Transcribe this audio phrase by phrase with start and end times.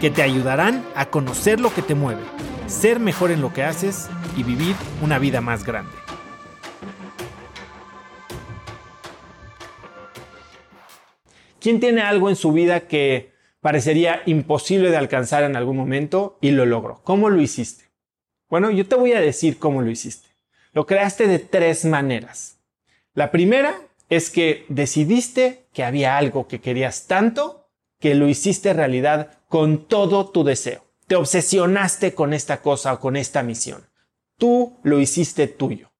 [0.00, 2.22] que te ayudarán a conocer lo que te mueve,
[2.66, 5.92] ser mejor en lo que haces y vivir una vida más grande.
[11.60, 16.50] ¿Quién tiene algo en su vida que parecería imposible de alcanzar en algún momento y
[16.50, 17.00] lo logró?
[17.04, 17.84] ¿Cómo lo hiciste?
[18.50, 20.28] Bueno, yo te voy a decir cómo lo hiciste.
[20.74, 22.58] Lo creaste de tres maneras.
[23.14, 23.80] La primera
[24.10, 27.63] es que decidiste que había algo que querías tanto
[28.00, 30.84] que lo hiciste realidad con todo tu deseo.
[31.06, 33.86] Te obsesionaste con esta cosa o con esta misión.
[34.38, 35.92] Tú lo hiciste tuyo.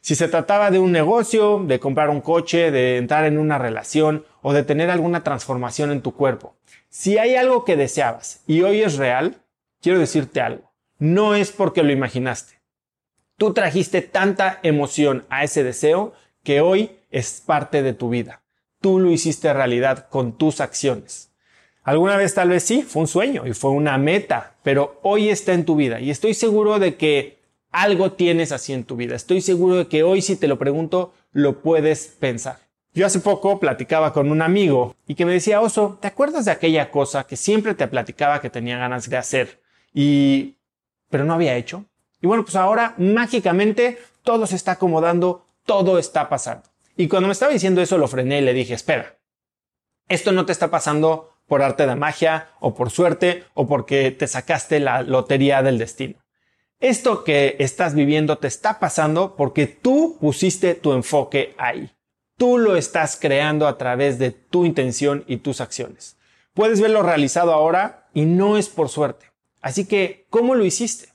[0.00, 4.24] Si se trataba de un negocio, de comprar un coche, de entrar en una relación
[4.40, 6.56] o de tener alguna transformación en tu cuerpo,
[6.88, 9.42] si hay algo que deseabas y hoy es real,
[9.80, 10.72] quiero decirte algo.
[10.98, 12.60] No es porque lo imaginaste.
[13.36, 16.12] Tú trajiste tanta emoción a ese deseo
[16.44, 18.42] que hoy es parte de tu vida.
[18.80, 21.31] Tú lo hiciste realidad con tus acciones.
[21.84, 25.52] Alguna vez tal vez sí, fue un sueño y fue una meta, pero hoy está
[25.52, 27.38] en tu vida y estoy seguro de que
[27.72, 29.16] algo tienes así en tu vida.
[29.16, 32.58] Estoy seguro de que hoy si te lo pregunto, lo puedes pensar.
[32.94, 36.50] Yo hace poco platicaba con un amigo y que me decía, Oso, ¿te acuerdas de
[36.52, 39.60] aquella cosa que siempre te platicaba que tenía ganas de hacer
[39.92, 40.56] y
[41.10, 41.86] pero no había hecho?
[42.20, 46.68] Y bueno, pues ahora mágicamente todo se está acomodando, todo está pasando.
[46.96, 49.18] Y cuando me estaba diciendo eso lo frené y le dije, espera,
[50.08, 54.26] esto no te está pasando por arte de magia o por suerte o porque te
[54.26, 56.22] sacaste la lotería del destino.
[56.80, 61.90] Esto que estás viviendo te está pasando porque tú pusiste tu enfoque ahí.
[62.36, 66.16] Tú lo estás creando a través de tu intención y tus acciones.
[66.54, 69.26] Puedes verlo realizado ahora y no es por suerte.
[69.60, 71.08] Así que, ¿cómo lo hiciste?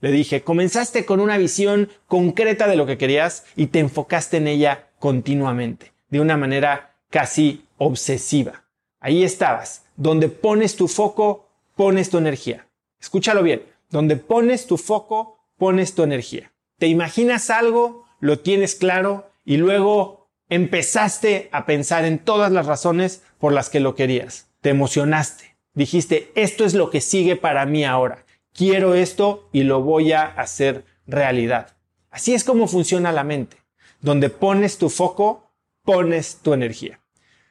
[0.00, 4.48] Le dije, comenzaste con una visión concreta de lo que querías y te enfocaste en
[4.48, 8.61] ella continuamente, de una manera casi obsesiva.
[9.02, 12.66] Ahí estabas, donde pones tu foco, pones tu energía.
[12.98, 16.54] Escúchalo bien, donde pones tu foco, pones tu energía.
[16.78, 23.22] Te imaginas algo, lo tienes claro y luego empezaste a pensar en todas las razones
[23.38, 24.48] por las que lo querías.
[24.62, 25.56] Te emocionaste.
[25.74, 28.24] Dijiste, esto es lo que sigue para mí ahora
[28.54, 31.76] quiero esto y lo voy a hacer realidad.
[32.10, 33.58] Así es como funciona la mente.
[34.00, 35.50] Donde pones tu foco,
[35.84, 37.00] pones tu energía.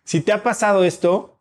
[0.04, 1.41] Si te ha pasado esto,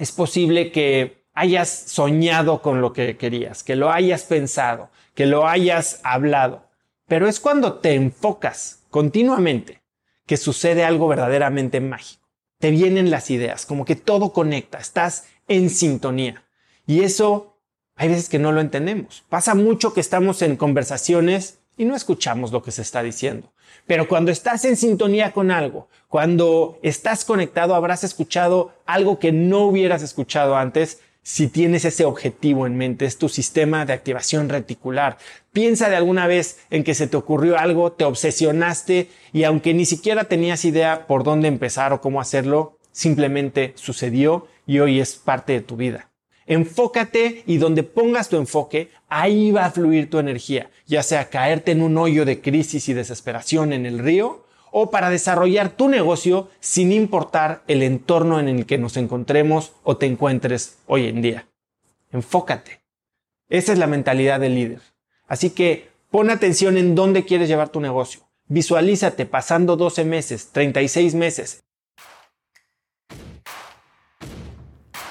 [0.00, 5.46] es posible que hayas soñado con lo que querías, que lo hayas pensado, que lo
[5.46, 6.64] hayas hablado.
[7.06, 9.82] Pero es cuando te enfocas continuamente
[10.26, 12.26] que sucede algo verdaderamente mágico.
[12.58, 16.44] Te vienen las ideas, como que todo conecta, estás en sintonía.
[16.86, 17.58] Y eso
[17.94, 19.22] hay veces que no lo entendemos.
[19.28, 23.54] Pasa mucho que estamos en conversaciones y no escuchamos lo que se está diciendo.
[23.86, 29.60] Pero cuando estás en sintonía con algo, cuando estás conectado, habrás escuchado algo que no
[29.60, 33.06] hubieras escuchado antes si tienes ese objetivo en mente.
[33.06, 35.16] Es tu sistema de activación reticular.
[35.54, 39.86] Piensa de alguna vez en que se te ocurrió algo, te obsesionaste y aunque ni
[39.86, 45.54] siquiera tenías idea por dónde empezar o cómo hacerlo, simplemente sucedió y hoy es parte
[45.54, 46.09] de tu vida.
[46.50, 51.70] Enfócate y donde pongas tu enfoque, ahí va a fluir tu energía, ya sea caerte
[51.70, 56.48] en un hoyo de crisis y desesperación en el río o para desarrollar tu negocio
[56.58, 61.46] sin importar el entorno en el que nos encontremos o te encuentres hoy en día.
[62.10, 62.80] Enfócate.
[63.48, 64.80] Esa es la mentalidad del líder.
[65.28, 68.22] Así que pon atención en dónde quieres llevar tu negocio.
[68.48, 71.62] Visualízate pasando 12 meses, 36 meses,